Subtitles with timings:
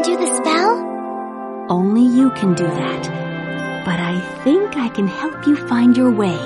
[0.00, 0.72] Undo the spell?
[1.68, 3.02] Only you can do that.
[3.84, 6.36] But I think I can help you find your way.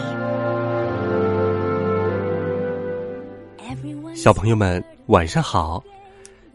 [4.15, 5.83] 小朋友们，晚上好！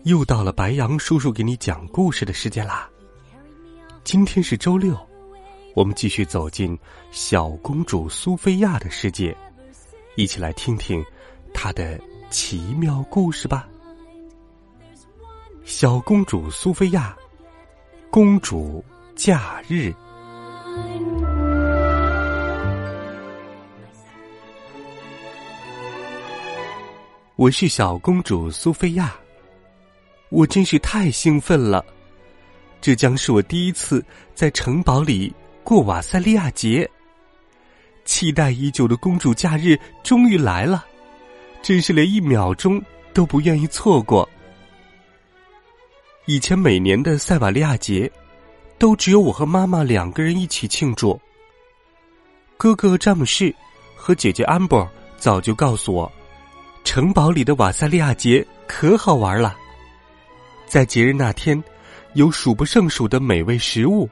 [0.04, 2.90] 又到了白羊叔叔给你讲故事的时间啦。
[4.04, 4.98] 今天是周六，
[5.76, 6.78] 我们继续走进
[7.12, 9.36] 小公主苏菲亚的世界，
[10.16, 11.04] 一起来听听
[11.54, 13.68] 她的奇妙故事吧。
[15.70, 17.16] 小公主苏菲亚，
[18.10, 18.84] 公主
[19.16, 19.94] 假日。
[27.36, 29.16] 我是小公主苏菲亚，
[30.30, 31.86] 我真是太兴奋了！
[32.82, 35.32] 这将是我第一次在城堡里
[35.64, 36.90] 过瓦塞利亚节，
[38.06, 40.84] 期待已久的公主假日终于来了，
[41.62, 42.82] 真是连一秒钟
[43.14, 44.28] 都不愿意错过。
[46.30, 48.08] 以前每年的塞瓦利亚节，
[48.78, 51.20] 都只有我和妈妈两个人一起庆祝。
[52.56, 53.52] 哥哥詹姆士
[53.96, 56.12] 和姐姐安博早就告诉我。
[56.84, 59.58] 城堡里的瓦塞利亚节可好玩了，
[60.68, 61.60] 在节日那天，
[62.14, 64.08] 有数不胜数的美味食物，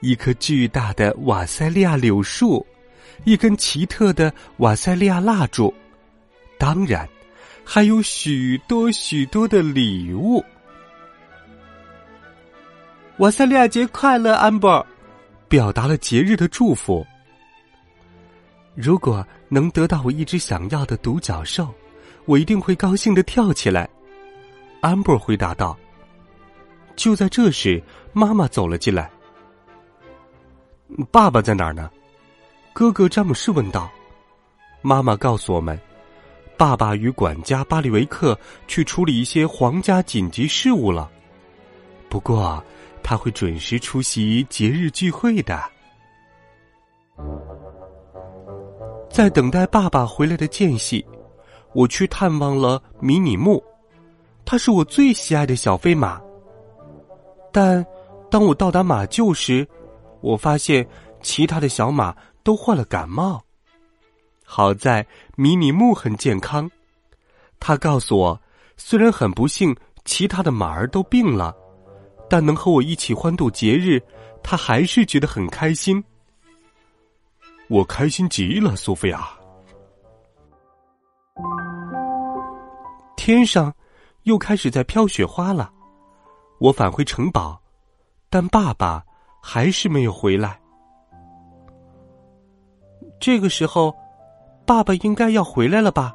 [0.00, 2.66] 一棵巨大的瓦塞利亚柳树，
[3.24, 5.70] 一根奇特的瓦塞利亚蜡烛，
[6.56, 7.06] 当然，
[7.62, 10.42] 还有许多许多的礼物。
[13.18, 14.84] 瓦塞利亚节快乐，安博，
[15.48, 17.06] 表达了节日的祝福。
[18.74, 21.72] 如果能得到我一直想要的独角兽，
[22.26, 23.88] 我一定会高兴的跳起来。
[24.82, 25.74] 安博回答道。
[26.94, 27.82] 就在这时，
[28.12, 29.10] 妈妈走了进来。
[31.10, 31.90] 爸爸在哪儿呢？
[32.74, 33.90] 哥哥詹姆士问道。
[34.82, 35.78] 妈妈告诉我们，
[36.58, 38.38] 爸爸与管家巴里维克
[38.68, 41.10] 去处理一些皇家紧急事务了。
[42.10, 42.62] 不过，
[43.08, 45.62] 他会准时出席节日聚会的。
[49.08, 51.06] 在等待爸爸回来的间隙，
[51.72, 53.62] 我去探望了迷你木，
[54.44, 56.20] 它是我最喜爱的小飞马。
[57.52, 57.86] 但
[58.28, 59.64] 当我到达马厩时，
[60.20, 60.84] 我发现
[61.22, 62.12] 其他的小马
[62.42, 63.40] 都患了感冒。
[64.44, 65.06] 好在
[65.36, 66.68] 迷你木很健康，
[67.60, 68.40] 他告诉我，
[68.76, 71.56] 虽然很不幸其他的马儿都病了，
[72.28, 74.02] 但能和我一起欢度节日，
[74.42, 76.02] 他还是觉得很开心。
[77.68, 79.28] 我开心极了，苏菲亚。
[83.16, 83.74] 天上
[84.22, 85.72] 又开始在飘雪花了。
[86.58, 87.60] 我返回城堡，
[88.30, 89.04] 但爸爸
[89.42, 90.58] 还是没有回来。
[93.20, 93.94] 这个时候，
[94.64, 96.14] 爸爸应该要回来了吧？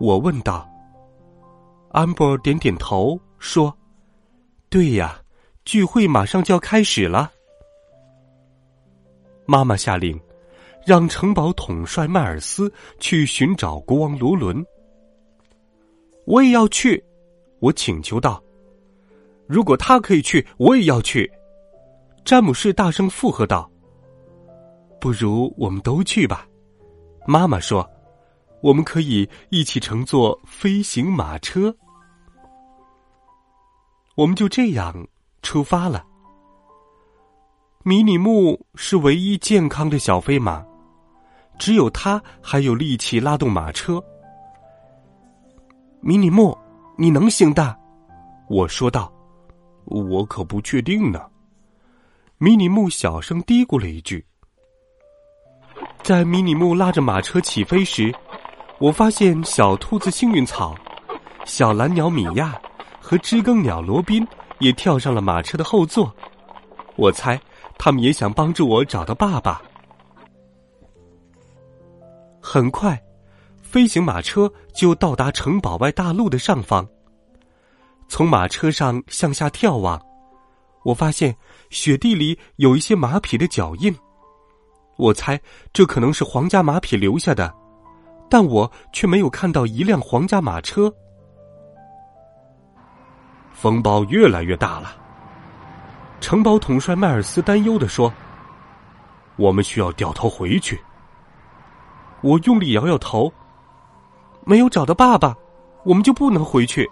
[0.00, 0.68] 我问道。
[1.90, 3.72] 安博点点头说
[4.76, 5.18] ：“对呀，
[5.64, 7.32] 聚会马上就要开始了。”
[9.48, 10.20] 妈妈下令。
[10.84, 12.70] 让城堡统帅迈尔斯
[13.00, 14.64] 去寻找国王罗伦。
[16.26, 17.02] 我也要去，
[17.58, 18.40] 我请求道
[19.48, 21.28] ：“如果他可以去，我也要去。”
[22.22, 23.68] 詹姆士大声附和道
[25.00, 26.46] ：“不如我们都去吧。”
[27.26, 27.88] 妈妈说
[28.62, 31.74] ：“我们可以一起乘坐飞行马车。”
[34.16, 35.06] 我们就这样
[35.42, 36.04] 出发了。
[37.84, 40.64] 迷你木是唯一健康的小飞马。
[41.58, 44.02] 只有它还有力气拉动马车。
[46.00, 46.56] 迷你木，
[46.98, 47.74] 你能行的，
[48.48, 49.10] 我说道。
[49.84, 51.24] 我可不确定呢。
[52.38, 54.24] 迷你木小声嘀咕了一句。
[56.02, 58.14] 在迷你木拉着马车起飞时，
[58.78, 60.74] 我发现小兔子幸运草、
[61.44, 62.60] 小蓝鸟米娅
[63.06, 64.26] 和知更鸟罗宾
[64.58, 66.12] 也跳上了马车的后座。
[66.96, 67.40] 我猜
[67.78, 69.62] 他们也想帮助我找到爸爸。
[72.40, 73.00] 很快，
[73.62, 76.84] 飞行马车就到达城堡外大路的上方。
[78.08, 80.04] 从马车上向下眺望，
[80.82, 81.36] 我发现
[81.70, 83.96] 雪地里有一些马匹的脚印。
[84.96, 85.40] 我猜
[85.72, 87.54] 这可能是皇家马匹留下的，
[88.28, 90.92] 但我却没有看到一辆皇家马车。
[93.58, 94.94] 风暴越来越大了。
[96.20, 98.12] 城堡统帅迈尔斯担忧的说
[99.36, 100.78] ：“我们需要掉头回去。”
[102.20, 103.32] 我用力摇摇头，
[104.44, 105.34] 没有找到爸爸，
[105.84, 106.88] 我们就不能回去。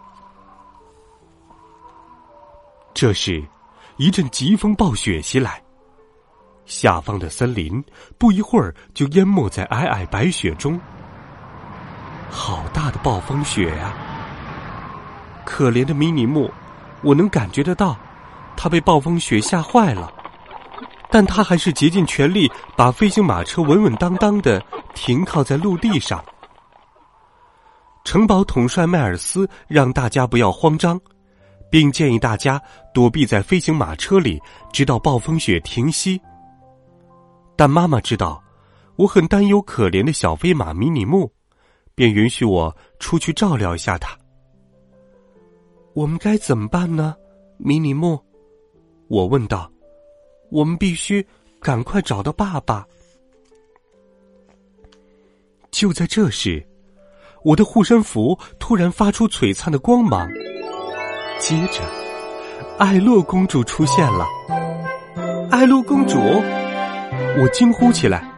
[2.95, 3.45] 这时，
[3.97, 5.63] 一阵疾风暴雪袭来，
[6.65, 7.85] 下方的森林
[8.17, 10.81] 不一会儿就淹没在皑皑白雪中。
[12.31, 13.93] 好大的暴风雪呀！
[15.45, 16.51] 可怜的迷你木，
[17.03, 17.97] 我能感觉得到，
[18.57, 20.13] 他被暴风雪吓坏了，
[21.11, 24.63] 但他还是竭尽全力把飞行马车稳稳当当的
[24.95, 26.25] 停靠在陆地上。
[28.05, 31.01] 城堡统帅迈尔斯让大家不要慌张，
[31.71, 32.61] 并建议大家
[32.93, 34.41] 躲避在飞行马车里，
[34.73, 36.21] 直到暴风雪停息。
[37.57, 38.43] 但妈妈知道，
[38.97, 41.33] 我很担忧可怜的小飞马迷你木。
[41.97, 44.19] 便允许我出去照料一下他。
[45.95, 47.15] 我们该怎么办呢，
[47.57, 48.21] 迷你木？
[49.09, 49.71] 我问道。
[50.51, 51.27] 我们必须
[51.61, 52.87] 赶快找到爸爸。
[55.71, 56.65] 就在这时，
[57.43, 60.29] 我的护身符突然发出璀璨的光芒，
[61.41, 61.81] 接着，
[62.79, 64.27] 艾洛公主出现了。
[65.51, 68.31] 艾洛公主，我惊呼起来：“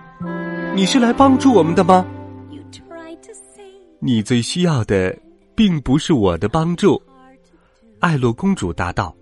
[0.74, 2.06] 你是来帮助我们的吗？”
[4.00, 5.14] 你最需要的，
[5.54, 7.02] 并不是我的帮助，
[8.06, 9.12] 艾洛公主答道。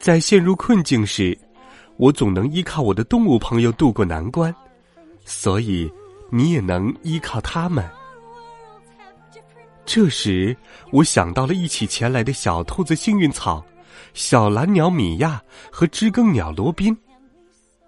[0.00, 1.38] 在陷入困境时，
[1.98, 4.52] 我总能依靠我的动物朋友渡过难关，
[5.24, 5.88] 所以
[6.28, 7.88] 你也能依靠他们。
[9.84, 10.56] 这时，
[10.90, 13.64] 我想到了一起前来的小兔子幸运草、
[14.14, 15.40] 小蓝鸟米娅
[15.70, 16.96] 和知更鸟罗宾。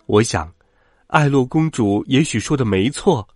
[0.07, 0.49] 我想，
[1.09, 3.29] 艾洛公主也许说的没错。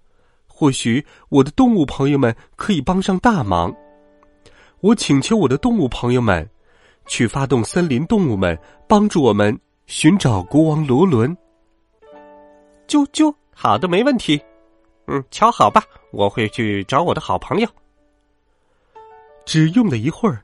[0.47, 3.75] 或许我的动物朋友们可以帮上大忙。
[4.82, 6.44] 我请求我的动物朋友们，
[7.06, 8.58] 去发动森林动物们
[8.88, 9.56] 帮助我们
[9.87, 11.34] 寻找国王罗伦。
[12.88, 14.43] 啾啾，好的，没问题。
[15.06, 17.69] 嗯，瞧好吧，我会去找我的好朋友。
[19.44, 20.43] 只用了一会儿，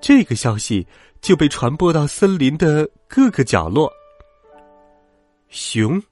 [0.00, 0.84] 这个消息
[1.20, 3.88] 就被传播到森林的各个角落。
[5.48, 6.02] 熊、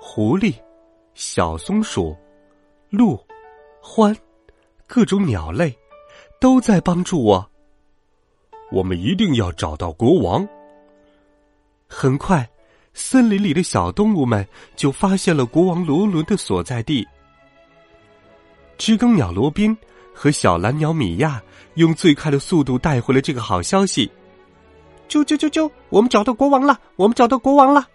[0.00, 0.54] 狐狸、
[1.12, 2.16] 小松鼠。
[2.88, 3.18] 鹿、
[3.82, 4.16] 獾，
[4.86, 5.74] 各种鸟类，
[6.42, 7.48] 都在帮助我。
[8.72, 10.44] 我们一定要找到国王。
[11.86, 12.44] 很快，
[12.94, 14.44] 森林里的小动物们
[14.74, 17.06] 就发现了国王罗伦的所在地。
[18.76, 19.76] 知更鸟罗宾
[20.12, 21.40] 和小蓝鸟米娅
[21.74, 24.10] 用最快的速度带回了这个好消息。
[25.08, 25.70] 啾啾啾啾！
[25.90, 26.76] 我们找到国王了！
[26.96, 27.86] 我们找到国王了！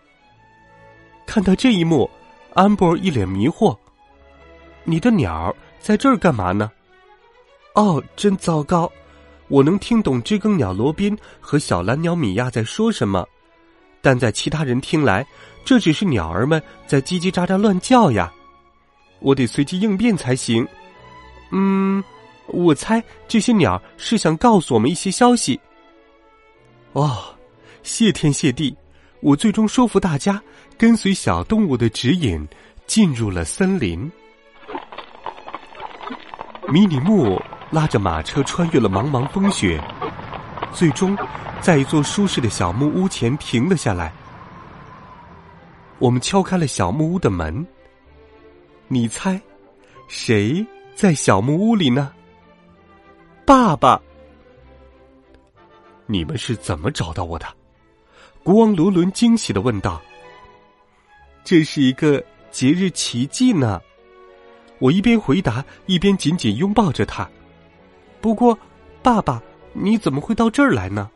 [1.26, 2.10] 看到这一幕，
[2.54, 3.78] 安博一脸迷惑。
[4.86, 6.72] 你的鸟在这儿干嘛呢？
[7.78, 8.92] 哦，真糟糕！
[9.50, 13.24] 我能听懂知更鸟罗宾和小蓝鸟米娅在说什么，
[14.02, 15.24] 但在其他人听来，
[15.64, 18.34] 这只是鸟儿们在叽叽喳喳乱叫呀。
[19.20, 20.68] 我得随机应变才行。
[21.52, 22.04] 嗯，
[22.48, 25.60] 我猜这些鸟是想告诉我们一些消息。
[26.94, 27.26] 哦，
[27.84, 28.76] 谢天谢地，
[29.22, 30.42] 我最终说服大家
[30.80, 32.44] 跟随小动物的指引，
[32.88, 34.12] 进入了森林。
[36.70, 37.40] 迷你木
[37.72, 39.82] 拉着马车穿越了茫茫风雪，
[40.72, 41.18] 最终
[41.60, 44.14] 在一座舒适的小木屋前停了下来。
[46.00, 47.66] 我们敲开了小木屋的门，
[48.88, 49.40] 你猜，
[50.08, 52.14] 谁在小木屋里呢？
[53.46, 54.00] 爸爸。
[56.06, 57.46] 你们是怎么找到我的？
[58.44, 60.02] 国王罗伦惊喜的问道。
[61.44, 63.82] 这是一个节日奇迹呢。
[64.80, 67.30] 我一边回答，一边紧紧拥抱着他。
[68.20, 68.58] 不过，
[69.02, 69.42] 爸爸，
[69.74, 71.10] 你怎么会到这儿来呢？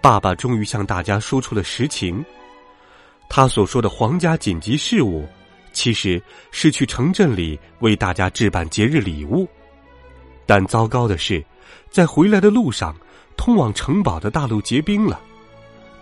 [0.00, 2.24] 爸爸终于向大家说出了实情。
[3.28, 5.26] 他所说的皇家紧急事务，
[5.72, 6.20] 其实
[6.50, 9.48] 是去城镇里为大家置办节日礼物。
[10.46, 11.44] 但糟糕的是，
[11.90, 12.96] 在回来的路上，
[13.36, 15.20] 通往城堡的大路结冰了。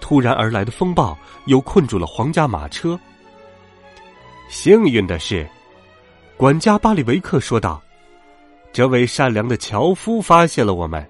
[0.01, 2.99] 突然而来的风暴又困住了皇家马车。
[4.49, 5.47] 幸运的是。
[6.37, 7.83] 管家巴里维克说道
[8.79, 11.05] ：“这位善良的樵夫发现了我们，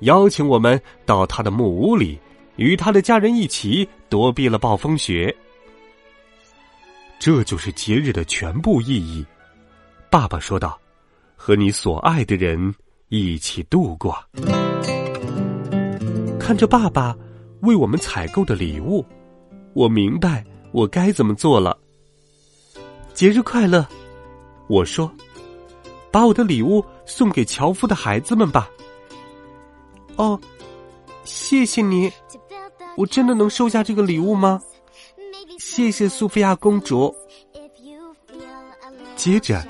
[0.00, 2.18] 邀请我们到他的木屋里，
[2.56, 5.34] 与他的家人一起躲避了暴风雪。
[7.18, 9.24] 这就是节日的全部意义。”
[10.12, 10.78] 爸爸说道
[11.34, 12.74] ：“和你所爱的人
[13.08, 14.14] 一起度过。”
[16.38, 17.16] 看着爸爸
[17.62, 19.02] 为我们采购的礼物，
[19.72, 21.78] 我明白我该怎么做了。
[23.14, 23.88] 节日快乐！
[24.68, 25.10] 我说
[26.16, 28.70] ：“把我的礼物送给樵夫的孩子们吧。”
[30.16, 30.40] 哦，
[31.24, 32.10] 谢谢你，
[32.96, 34.58] 我真的能收下这个礼物吗？
[35.58, 37.14] 谢谢苏菲亚公主。
[39.14, 39.62] 接着，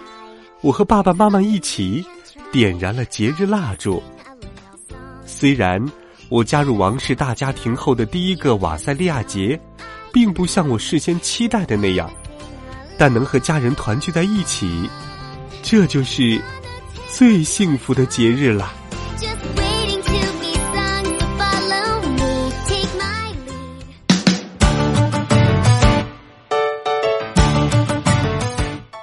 [0.61, 2.07] 我和爸爸妈妈一起
[2.53, 4.01] 点燃了节日蜡烛。
[5.25, 5.85] 虽然
[6.29, 9.61] 我加入王室大家庭后的第一个瓦塞利亚节，
[10.13, 12.09] 并不像我事先期待的那样，
[12.97, 14.89] 但能和家人团聚在一起，
[15.69, 16.41] 这就是
[17.09, 18.73] 最幸福的节日了。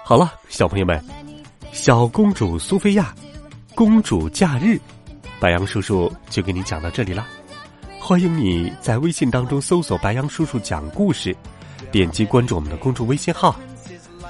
[0.06, 1.04] 好了，小朋友们，
[1.74, 3.14] 小公主苏菲亚，
[3.76, 4.80] 公主假日，
[5.42, 7.28] 白羊叔叔就给你讲到这里了。
[8.00, 11.36] 欢迎你在微信当中搜索“白羊叔叔讲故事”，
[11.92, 13.54] 点击关注我们的公众微信号，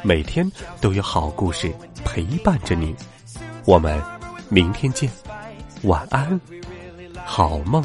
[0.04, 0.50] 每天
[0.82, 2.94] 都有好故事陪伴着你。
[3.66, 4.02] 我们
[4.50, 5.10] 明天见，
[5.84, 6.40] 晚安，
[7.26, 7.82] 好梦。